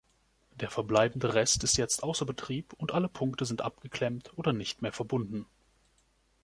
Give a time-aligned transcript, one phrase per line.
[0.55, 4.91] Der verbleibende Rest ist jetzt außer Betrieb und alle Punkte sind abgeklemmt oder nicht mehr
[4.93, 5.45] verbunden.